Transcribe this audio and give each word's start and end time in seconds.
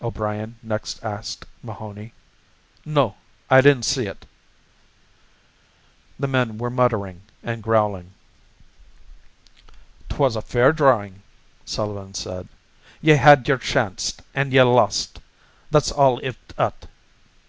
O'Brien 0.00 0.54
next 0.62 1.02
asked 1.04 1.44
Mahoney. 1.60 2.12
"No, 2.84 3.16
I 3.50 3.60
didn't 3.60 3.82
see 3.82 4.06
ut." 4.06 4.26
The 6.20 6.28
men 6.28 6.56
were 6.56 6.70
muttering 6.70 7.22
and 7.42 7.64
growling. 7.64 8.12
"'Twas 10.08 10.36
a 10.36 10.40
fair 10.40 10.72
drawin'," 10.72 11.20
Sullivan 11.64 12.14
said. 12.14 12.46
"Ye 13.00 13.14
had 13.14 13.48
yer 13.48 13.58
chanct 13.58 14.22
an' 14.36 14.52
ye 14.52 14.62
lost, 14.62 15.18
that's 15.72 15.90
all 15.90 16.20
iv 16.22 16.38
ut." 16.56 16.86